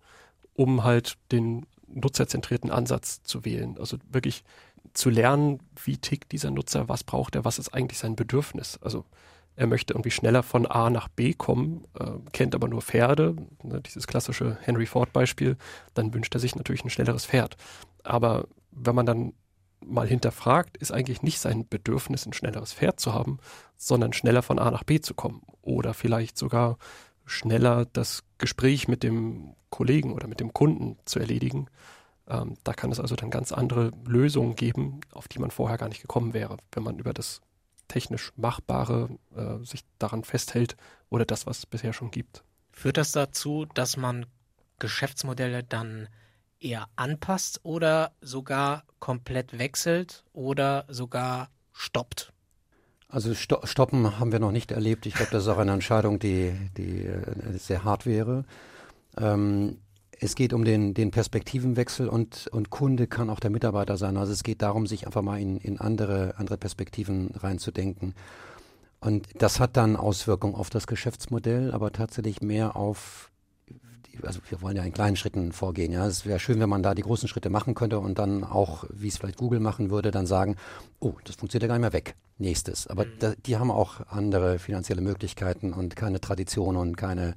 [0.54, 3.76] um halt den nutzerzentrierten Ansatz zu wählen.
[3.78, 4.44] Also wirklich
[4.94, 8.78] zu lernen, wie tickt dieser Nutzer, was braucht er, was ist eigentlich sein Bedürfnis.
[8.82, 9.04] Also
[9.56, 13.80] er möchte irgendwie schneller von A nach B kommen, äh, kennt aber nur Pferde, ne,
[13.80, 15.56] dieses klassische Henry Ford-Beispiel,
[15.94, 17.56] dann wünscht er sich natürlich ein schnelleres Pferd.
[18.02, 19.32] Aber wenn man dann
[19.85, 23.38] mal hinterfragt, ist eigentlich nicht sein Bedürfnis, ein schnelleres Pferd zu haben,
[23.77, 26.79] sondern schneller von A nach B zu kommen oder vielleicht sogar
[27.25, 31.69] schneller das Gespräch mit dem Kollegen oder mit dem Kunden zu erledigen.
[32.29, 35.88] Ähm, da kann es also dann ganz andere Lösungen geben, auf die man vorher gar
[35.88, 37.40] nicht gekommen wäre, wenn man über das
[37.88, 40.77] technisch Machbare äh, sich daran festhält
[41.09, 42.45] oder das, was es bisher schon gibt.
[42.73, 44.27] Führt das dazu, dass man
[44.79, 46.09] Geschäftsmodelle dann
[46.61, 52.33] eher anpasst oder sogar komplett wechselt oder sogar stoppt?
[53.09, 55.05] Also stoppen haben wir noch nicht erlebt.
[55.07, 58.44] Ich glaube, das ist auch eine Entscheidung, die, die äh, sehr hart wäre.
[59.16, 59.79] Ähm,
[60.20, 64.16] es geht um den, den Perspektivenwechsel und, und Kunde kann auch der Mitarbeiter sein.
[64.16, 68.14] Also es geht darum, sich einfach mal in, in andere, andere Perspektiven reinzudenken.
[69.01, 73.30] Und das hat dann Auswirkungen auf das Geschäftsmodell, aber tatsächlich mehr auf,
[74.22, 75.92] also wir wollen ja in kleinen Schritten vorgehen.
[75.92, 78.84] Ja, es wäre schön, wenn man da die großen Schritte machen könnte und dann auch,
[78.90, 80.56] wie es vielleicht Google machen würde, dann sagen,
[80.98, 82.14] oh, das funktioniert ja gar nicht mehr weg.
[82.38, 82.86] Nächstes.
[82.86, 83.12] Aber mhm.
[83.18, 87.34] da, die haben auch andere finanzielle Möglichkeiten und keine Tradition und keine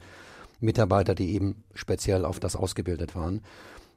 [0.60, 3.42] Mitarbeiter, die eben speziell auf das ausgebildet waren.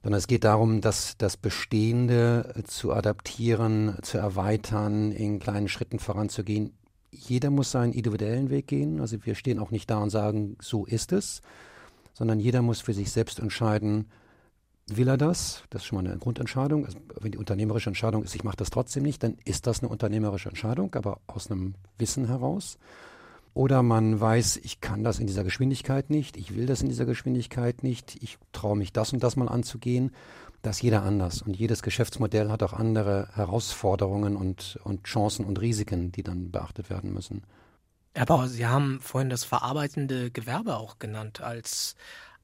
[0.03, 6.75] Sondern es geht darum, dass das Bestehende zu adaptieren, zu erweitern, in kleinen Schritten voranzugehen.
[7.11, 9.01] Jeder muss seinen individuellen Weg gehen.
[9.01, 11.41] Also wir stehen auch nicht da und sagen, so ist es,
[12.17, 14.07] sondern jeder muss für sich selbst entscheiden,
[14.87, 15.65] will er das?
[15.69, 16.87] Das ist schon mal eine Grundentscheidung.
[16.87, 19.91] Also wenn die unternehmerische Entscheidung ist, ich mache das trotzdem nicht, dann ist das eine
[19.91, 22.79] unternehmerische Entscheidung, aber aus einem Wissen heraus.
[23.53, 27.05] Oder man weiß, ich kann das in dieser Geschwindigkeit nicht, ich will das in dieser
[27.05, 30.11] Geschwindigkeit nicht, ich traue mich das und das mal anzugehen.
[30.63, 31.43] Das ist jeder anders.
[31.43, 36.89] Und jedes Geschäftsmodell hat auch andere Herausforderungen und, und Chancen und Risiken, die dann beachtet
[36.89, 37.43] werden müssen.
[38.25, 41.97] Bauer, Sie haben vorhin das verarbeitende Gewerbe auch genannt als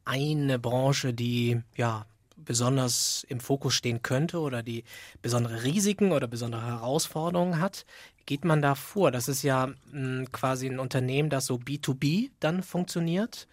[0.04, 2.04] eine Branche, die ja
[2.36, 4.84] besonders im Fokus stehen könnte oder die
[5.22, 7.86] besondere Risiken oder besondere Herausforderungen hat.
[8.26, 9.10] Geht man da vor?
[9.10, 13.48] Das ist ja mh, hm, quasi ein Unternehmen, das so B2B dann funktioniert.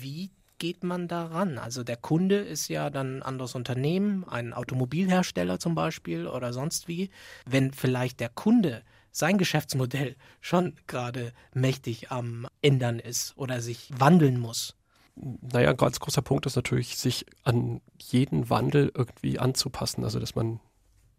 [0.00, 1.58] Wie geht man daran?
[1.58, 6.88] Also der Kunde ist ja dann ein anderes Unternehmen, ein Automobilhersteller zum Beispiel oder sonst
[6.88, 7.10] wie.
[7.46, 8.82] Wenn vielleicht der Kunde
[9.12, 14.74] sein Geschäftsmodell schon gerade mächtig am ändern ist oder sich wandeln muss,
[15.14, 20.04] naja, ein ganz großer Punkt ist natürlich, sich an jeden Wandel irgendwie anzupassen.
[20.04, 20.60] Also, dass man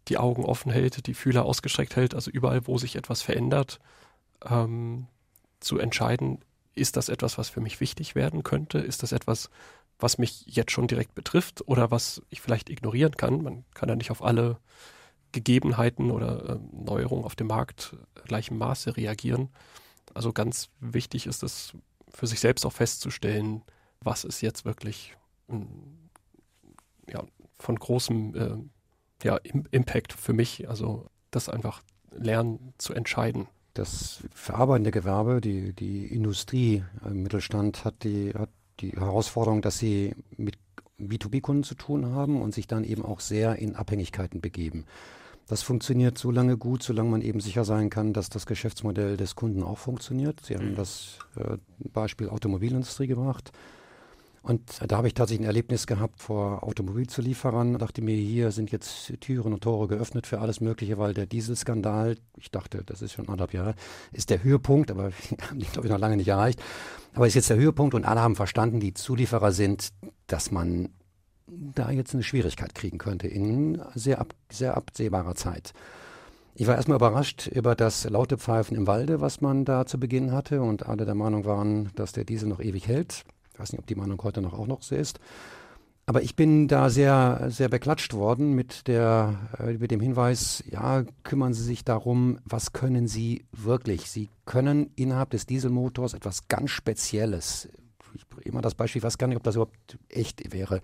[0.08, 3.78] die Augen offen hält, die Fühler ausgestreckt hält, also überall, wo sich etwas verändert,
[4.44, 5.06] ähm,
[5.60, 6.40] zu entscheiden,
[6.74, 8.78] ist das etwas, was für mich wichtig werden könnte?
[8.78, 9.48] Ist das etwas,
[9.98, 13.42] was mich jetzt schon direkt betrifft oder was ich vielleicht ignorieren kann?
[13.42, 14.58] Man kann ja nicht auf alle
[15.34, 19.50] Gegebenheiten oder äh, Neuerungen auf dem Markt gleichem Maße reagieren.
[20.14, 21.72] Also ganz wichtig ist es
[22.08, 23.62] für sich selbst auch festzustellen,
[24.00, 25.16] was ist jetzt wirklich
[27.08, 27.24] ja,
[27.58, 29.38] von großem äh, ja,
[29.70, 30.68] Impact für mich.
[30.68, 33.48] Also das einfach lernen zu entscheiden.
[33.74, 40.14] Das verarbeitende Gewerbe, die, die Industrie im Mittelstand hat die, hat die Herausforderung, dass sie
[40.36, 40.56] mit
[41.00, 44.84] B2B-Kunden zu tun haben und sich dann eben auch sehr in Abhängigkeiten begeben.
[45.46, 49.34] Das funktioniert so lange gut, solange man eben sicher sein kann, dass das Geschäftsmodell des
[49.34, 50.40] Kunden auch funktioniert.
[50.42, 50.76] Sie haben mhm.
[50.76, 53.52] das äh, Beispiel Automobilindustrie gemacht.
[54.44, 57.78] Und da habe ich tatsächlich ein Erlebnis gehabt vor Automobilzulieferern.
[57.78, 62.18] Dachte mir, hier sind jetzt Türen und Tore geöffnet für alles Mögliche, weil der Dieselskandal,
[62.36, 63.74] ich dachte, das ist schon anderthalb Jahre,
[64.12, 66.62] ist der Höhepunkt, aber wir haben ihn, glaube ich, noch lange nicht erreicht.
[67.14, 69.88] Aber ist jetzt der Höhepunkt und alle haben verstanden, die Zulieferer sind,
[70.26, 70.90] dass man
[71.46, 75.72] da jetzt eine Schwierigkeit kriegen könnte in sehr, ab, sehr absehbarer Zeit.
[76.56, 80.32] Ich war erstmal überrascht über das laute Pfeifen im Walde, was man da zu Beginn
[80.32, 83.24] hatte und alle der Meinung waren, dass der Diesel noch ewig hält.
[83.52, 85.18] Ich weiß nicht, ob die Meinung heute noch auch noch so ist.
[86.06, 91.04] Aber ich bin da sehr, sehr beklatscht worden mit der, äh, mit dem Hinweis, ja,
[91.22, 94.10] kümmern Sie sich darum, was können Sie wirklich?
[94.10, 97.68] Sie können innerhalb des Dieselmotors etwas ganz Spezielles.
[98.14, 100.82] Ich immer das Beispiel, ich weiß gar nicht, ob das überhaupt echt wäre.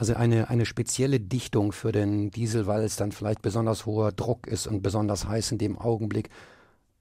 [0.00, 4.46] Also eine, eine spezielle Dichtung für den Diesel, weil es dann vielleicht besonders hoher Druck
[4.46, 6.30] ist und besonders heiß in dem Augenblick.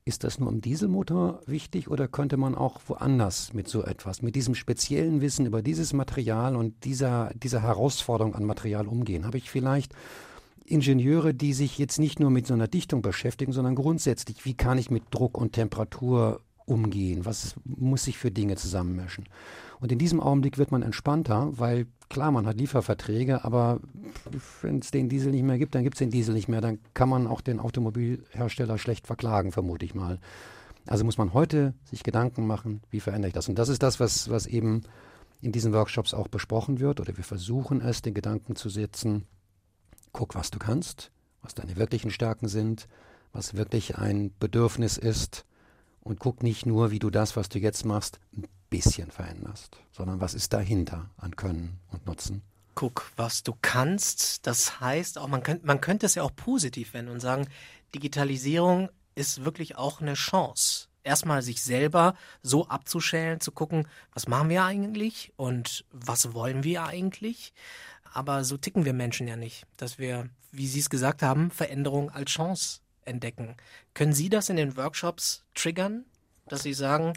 [0.04, 4.36] Ist das nur im Dieselmotor wichtig oder könnte man auch woanders mit so etwas, mit
[4.36, 9.26] diesem speziellen Wissen über dieses Material und dieser, dieser Herausforderung an Material umgehen?
[9.26, 9.94] Habe ich vielleicht
[10.66, 14.78] Ingenieure, die sich jetzt nicht nur mit so einer Dichtung beschäftigen, sondern grundsätzlich, wie kann
[14.78, 17.24] ich mit Druck und Temperatur umgehen?
[17.24, 19.24] Was muss ich für Dinge zusammenmischen?
[19.80, 23.80] Und in diesem Augenblick wird man entspannter, weil klar, man hat Lieferverträge, aber
[24.62, 26.62] wenn es den Diesel nicht mehr gibt, dann gibt es den Diesel nicht mehr.
[26.62, 30.20] Dann kann man auch den Automobilhersteller schlecht verklagen, vermute ich mal.
[30.86, 33.48] Also muss man heute sich Gedanken machen, wie verändere ich das?
[33.48, 34.82] Und das ist das, was, was eben
[35.42, 39.26] in diesen Workshops auch besprochen wird, oder wir versuchen es, den Gedanken zu setzen,
[40.12, 41.12] guck, was du kannst,
[41.42, 42.88] was deine wirklichen Stärken sind,
[43.32, 45.46] was wirklich ein Bedürfnis ist
[46.02, 50.22] und guck nicht nur, wie du das, was du jetzt machst, ein bisschen veränderst, sondern
[50.22, 52.42] was ist dahinter an Können und Nutzen.
[52.76, 56.94] Guck, was du kannst, das heißt auch, man, könnt, man könnte es ja auch positiv
[56.94, 57.48] wenden und sagen,
[57.94, 60.88] Digitalisierung ist wirklich auch eine Chance.
[61.04, 66.84] Erstmal sich selber so abzuschälen, zu gucken, was machen wir eigentlich und was wollen wir
[66.84, 67.54] eigentlich.
[68.14, 72.12] Aber so ticken wir Menschen ja nicht, dass wir, wie Sie es gesagt haben, Veränderung
[72.12, 73.58] als Chance entdecken.
[73.94, 76.06] Können Sie das in den Workshops triggern,
[76.48, 77.14] dass Sie sagen,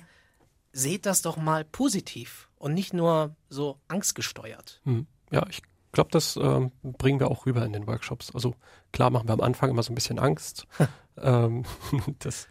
[0.72, 4.80] seht das doch mal positiv und nicht nur so angstgesteuert.
[4.84, 5.06] Hm.
[5.30, 8.34] Ja, ich glaube, das ähm, bringen wir auch rüber in den Workshops.
[8.34, 8.54] Also
[8.92, 10.66] klar machen wir am Anfang immer so ein bisschen Angst,
[11.18, 11.64] ähm,
[12.18, 12.48] dass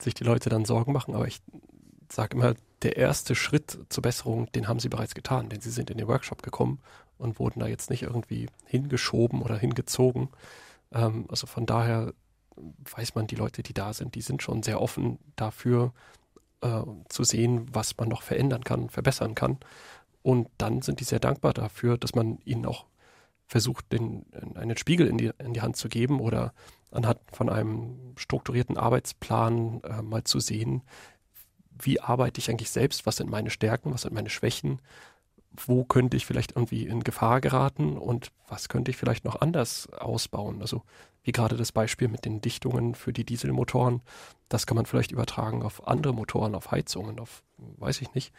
[0.00, 1.40] sich die Leute dann Sorgen machen, aber ich
[2.10, 5.90] sage immer, der erste Schritt zur Besserung, den haben sie bereits getan, denn sie sind
[5.90, 6.80] in den Workshop gekommen
[7.16, 10.28] und wurden da jetzt nicht irgendwie hingeschoben oder hingezogen.
[10.92, 12.12] Ähm, also von daher
[12.56, 15.92] weiß man, die Leute, die da sind, die sind schon sehr offen dafür
[16.60, 19.58] äh, zu sehen, was man noch verändern kann, verbessern kann.
[20.22, 22.86] Und dann sind die sehr dankbar dafür, dass man ihnen auch
[23.46, 26.54] versucht, den, einen Spiegel in die, in die Hand zu geben oder
[26.90, 30.82] anhand von einem strukturierten Arbeitsplan äh, mal zu sehen,
[31.78, 34.80] wie arbeite ich eigentlich selbst, was sind meine Stärken, was sind meine Schwächen,
[35.56, 39.88] wo könnte ich vielleicht irgendwie in Gefahr geraten und was könnte ich vielleicht noch anders
[39.92, 40.60] ausbauen.
[40.60, 40.82] Also
[41.22, 44.02] wie gerade das Beispiel mit den Dichtungen für die Dieselmotoren,
[44.48, 48.32] das kann man vielleicht übertragen auf andere Motoren, auf Heizungen, auf weiß ich nicht,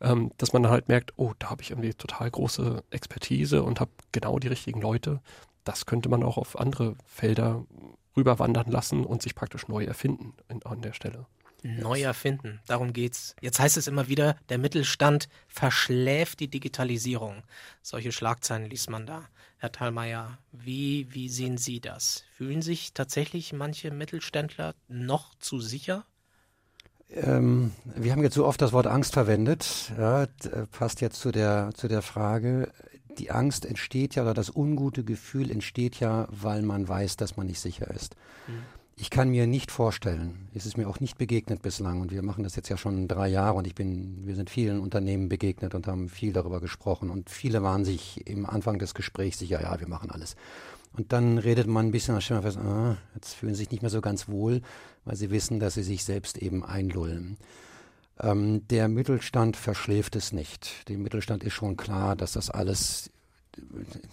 [0.00, 3.80] ähm, dass man dann halt merkt, oh, da habe ich irgendwie total große Expertise und
[3.80, 5.20] habe genau die richtigen Leute.
[5.64, 7.64] Das könnte man auch auf andere Felder
[8.16, 11.26] rüberwandern lassen und sich praktisch neu erfinden in, an der Stelle.
[11.62, 13.34] Neu erfinden, darum geht's.
[13.40, 17.42] Jetzt heißt es immer wieder, der Mittelstand verschläft die Digitalisierung.
[17.82, 19.28] Solche Schlagzeilen liest man da.
[19.58, 22.24] Herr Thalmeier, wie, wie sehen Sie das?
[22.34, 26.06] Fühlen sich tatsächlich manche Mittelständler noch zu sicher?
[27.10, 29.92] Ähm, wir haben jetzt so oft das Wort Angst verwendet.
[29.98, 30.28] Ja, äh,
[30.70, 32.72] passt jetzt zu der, zu der Frage.
[33.18, 37.46] Die Angst entsteht ja oder das ungute Gefühl entsteht ja, weil man weiß, dass man
[37.46, 38.16] nicht sicher ist.
[38.46, 38.62] Mhm.
[39.02, 42.44] Ich kann mir nicht vorstellen, es ist mir auch nicht begegnet bislang und wir machen
[42.44, 45.86] das jetzt ja schon drei Jahre und ich bin, wir sind vielen Unternehmen begegnet und
[45.86, 49.88] haben viel darüber gesprochen und viele waren sich im Anfang des Gesprächs sicher, ja, wir
[49.88, 50.36] machen alles.
[50.92, 53.70] Und dann redet man ein bisschen, dann stellt man fest, ah, jetzt fühlen sie sich
[53.70, 54.60] nicht mehr so ganz wohl,
[55.06, 57.38] weil sie wissen, dass sie sich selbst eben einlullen.
[58.20, 60.86] Ähm, der Mittelstand verschläft es nicht.
[60.90, 63.10] Dem Mittelstand ist schon klar, dass das alles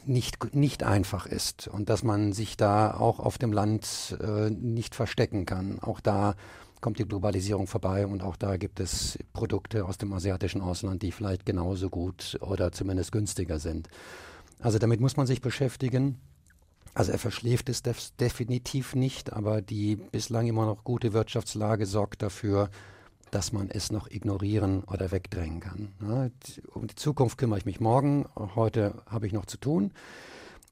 [0.06, 4.95] nicht, nicht einfach ist und dass man sich da auch auf dem Land äh, nicht
[4.95, 5.80] verstecken kann.
[5.80, 6.36] Auch da
[6.82, 11.12] kommt die Globalisierung vorbei und auch da gibt es Produkte aus dem asiatischen Ausland, die
[11.12, 13.88] vielleicht genauso gut oder zumindest günstiger sind.
[14.60, 16.19] Also damit muss man sich beschäftigen.
[16.93, 22.23] Also er verschläft es def definitiv nicht, aber die bislang immer noch gute Wirtschaftslage sorgt
[22.23, 22.69] dafür,
[23.32, 25.90] dass man es noch ignorieren oder wegdrängen kann.
[26.02, 26.30] Ja,
[26.74, 28.26] um die Zukunft kümmere ich mich morgen.
[28.36, 29.92] Heute habe ich noch zu tun.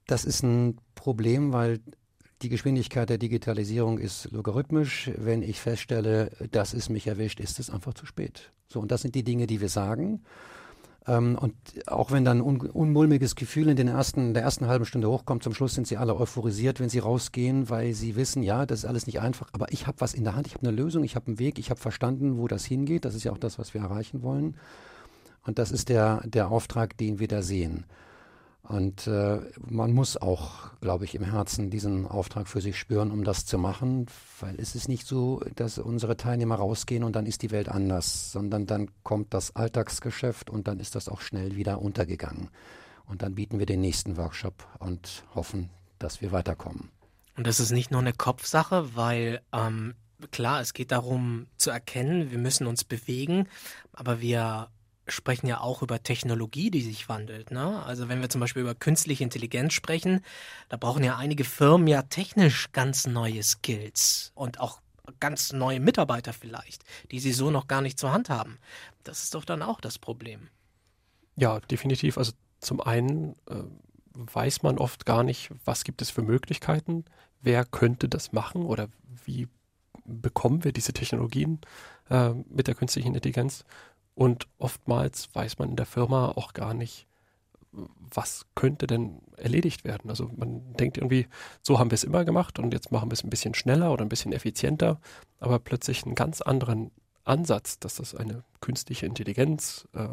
[0.08, 1.80] Das ist ein Problem, weil
[2.42, 5.12] die Geschwindigkeit der Digitalisierung ist logarithmisch.
[5.18, 8.52] Wenn ich feststelle, dass es mich erwischt, ist es einfach zu spät.
[8.68, 10.24] So, und das sind die Dinge, die wir sagen.
[11.08, 11.56] Ähm, und
[11.88, 15.54] auch wenn dann un unmulmiges Gefühl in den ersten, der ersten halben Stunde hochkommt, zum
[15.54, 19.06] Schluss sind sie alle euphorisiert, wenn sie rausgehen, weil sie wissen, ja, das ist alles
[19.06, 21.28] nicht einfach, aber ich habe was in der Hand, ich habe eine Lösung, ich habe
[21.28, 23.06] einen Weg, ich habe verstanden, wo das hingeht.
[23.06, 24.56] Das ist ja auch das, was wir erreichen wollen.
[25.46, 27.86] Und das ist der, der Auftrag, den wir da sehen.
[28.68, 33.24] Und äh, man muss auch, glaube ich, im Herzen diesen Auftrag für sich spüren, um
[33.24, 34.08] das zu machen,
[34.40, 38.32] weil es ist nicht so, dass unsere Teilnehmer rausgehen und dann ist die Welt anders,
[38.32, 42.50] sondern dann kommt das Alltagsgeschäft und dann ist das auch schnell wieder untergegangen.
[43.06, 46.90] Und dann bieten wir den nächsten Workshop und hoffen, dass wir weiterkommen.
[47.38, 49.94] Und das ist nicht nur eine Kopfsache, weil ähm,
[50.32, 53.48] klar, es geht darum zu erkennen, wir müssen uns bewegen,
[53.94, 54.70] aber wir
[55.08, 57.52] sprechen ja auch über Technologie, die sich wandelt.
[57.52, 57.84] Ne?
[57.84, 60.22] Also wenn wir zum Beispiel über künstliche Intelligenz sprechen,
[60.70, 64.82] da brauchen ja einige Firmen ja technisch ganz neue Skills und auch
[65.20, 68.58] ganz neue Mitarbeiter vielleicht, die sie so noch gar nicht zur Hand haben.
[69.04, 70.50] Das ist doch dann auch das Problem.
[71.36, 72.18] Ja, definitiv.
[72.18, 73.64] Also zum einen äh,
[74.14, 77.06] weiß man oft gar nicht, was gibt es für Möglichkeiten,
[77.42, 78.88] wer könnte das machen oder
[79.26, 79.48] wie
[80.06, 81.60] bekommen wir diese Technologien
[82.10, 83.66] äh, mit der künstlichen Intelligenz.
[84.16, 87.06] Und oftmals weiß man in der Firma auch gar nicht,
[87.72, 90.10] was könnte denn erledigt werden.
[90.10, 91.28] Also man denkt irgendwie,
[91.62, 94.06] so haben wir es immer gemacht und jetzt machen wir es ein bisschen schneller oder
[94.06, 95.00] ein bisschen effizienter,
[95.40, 96.92] aber plötzlich einen ganz anderen
[97.26, 100.08] Ansatz, dass das eine künstliche Intelligenz, äh,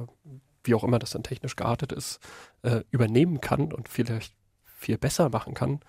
[0.64, 2.18] wie auch immer das dann technisch geartet ist,
[2.62, 4.34] äh, übernehmen kann und vielleicht
[4.64, 5.80] viel besser machen kann,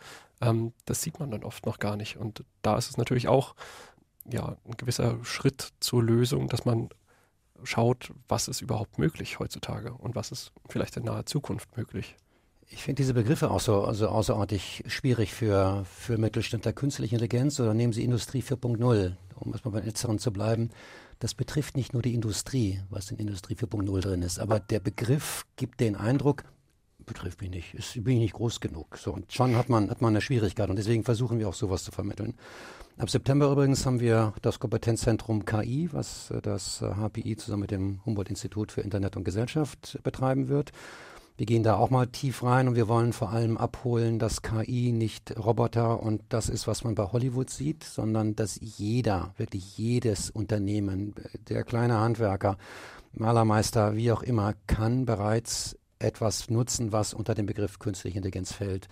[0.41, 2.17] ähm, das sieht man dann oft noch gar nicht.
[2.17, 3.56] Und da ist es natürlich auch
[4.30, 6.89] ja, ein gewisser Schritt zur Lösung, dass man
[7.63, 12.16] schaut, was ist überhaupt möglich heutzutage und was ist vielleicht in naher Zukunft möglich.
[12.70, 16.74] Ich finde diese Begriffe auch so also außerordentlich schwierig für, für Mittelständler.
[16.74, 20.72] Künstliche Intelligenz oder nehmen Sie Industrie 4.0, um erstmal beim Letzteren zu bleiben.
[21.20, 25.46] Das betrifft nicht nur die Industrie, was in Industrie 4.0 drin ist, aber der Begriff
[25.56, 26.44] gibt den Eindruck,
[27.06, 28.98] betrifft mich nicht, ist, bin ich nicht groß genug.
[28.98, 31.84] So, und schon hat man, hat man eine Schwierigkeit und deswegen versuchen wir auch sowas
[31.84, 32.36] zu vermitteln.
[32.98, 37.72] Ab September übrigens haben wir das Kompetenzzentrum KI, was äh, das HPI äh, zusammen mit
[37.72, 40.72] dem Humboldt-Institut für Internet und Gesellschaft betreiben wird.
[41.36, 44.92] Wir gehen da auch mal tief rein und wir wollen vor allem abholen, dass KI
[44.92, 50.30] nicht Roboter und das ist, was man bei Hollywood sieht, sondern dass jeder, wirklich jedes
[50.30, 51.16] Unternehmen,
[51.50, 52.58] der kleine Handwerker,
[53.13, 58.88] Malermeister, wie auch immer, kann bereits etwas nutzen, was unter den Begriff künstliche Intelligenz fällt.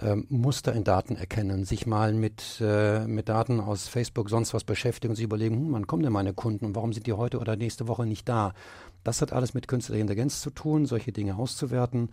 [0.00, 4.62] Ähm, Muster in Daten erkennen, sich mal mit, äh, mit Daten aus Facebook sonst was
[4.62, 7.38] beschäftigen und sich überlegen, hm, wann kommen denn meine Kunden und warum sind die heute
[7.38, 8.54] oder nächste Woche nicht da?
[9.02, 12.10] Das hat alles mit künstlicher Intelligenz zu tun, solche Dinge auszuwerten.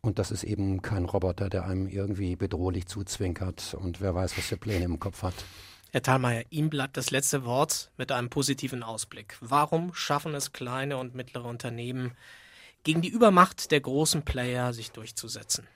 [0.00, 4.46] Und das ist eben kein Roboter, der einem irgendwie bedrohlich zuzwinkert und wer weiß, was
[4.46, 5.34] für Pläne im Kopf hat.
[5.90, 9.36] Herr Thalmeier, ihm bleibt das letzte Wort mit einem positiven Ausblick.
[9.40, 12.12] Warum schaffen es kleine und mittlere Unternehmen,
[12.84, 15.66] gegen die Übermacht der großen Player sich durchzusetzen?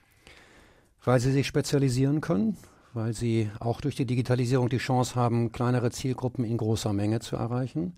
[1.05, 2.57] Weil sie sich spezialisieren können,
[2.95, 7.37] weil sie auch durch die Digitalisierung die Chance haben, kleinere Zielgruppen in großer Menge zu
[7.37, 7.95] erreichen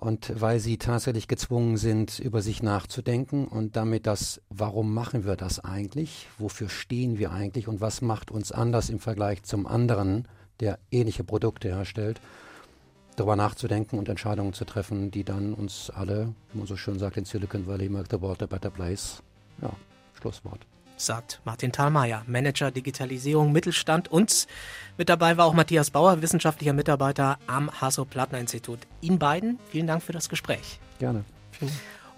[0.00, 5.34] und weil sie tatsächlich gezwungen sind, über sich nachzudenken und damit das, warum machen wir
[5.34, 10.28] das eigentlich, wofür stehen wir eigentlich und was macht uns anders im Vergleich zum anderen,
[10.60, 12.20] der ähnliche Produkte herstellt,
[13.18, 17.16] darüber nachzudenken und Entscheidungen zu treffen, die dann uns alle, wie man so schön sagt
[17.16, 19.22] in Silicon Valley, make the world a better place.
[19.60, 19.70] Ja,
[20.20, 20.66] Schlusswort
[21.00, 24.08] sagt Martin Thalmeier, Manager Digitalisierung Mittelstand.
[24.08, 24.46] Und
[24.96, 28.80] mit dabei war auch Matthias Bauer, wissenschaftlicher Mitarbeiter am Hasso-Plattner-Institut.
[29.00, 30.80] Ihnen beiden vielen Dank für das Gespräch.
[30.98, 31.24] Gerne.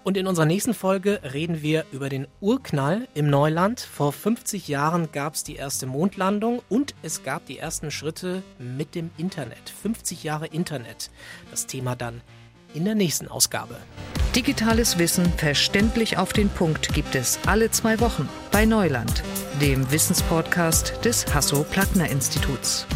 [0.03, 3.79] Und in unserer nächsten Folge reden wir über den Urknall im Neuland.
[3.81, 8.95] Vor 50 Jahren gab es die erste Mondlandung und es gab die ersten Schritte mit
[8.95, 9.69] dem Internet.
[9.81, 11.11] 50 Jahre Internet.
[11.51, 12.21] Das Thema dann
[12.73, 13.75] in der nächsten Ausgabe.
[14.35, 19.23] Digitales Wissen verständlich auf den Punkt gibt es alle zwei Wochen bei Neuland,
[19.59, 22.87] dem Wissenspodcast des Hasso-Plattner-Instituts.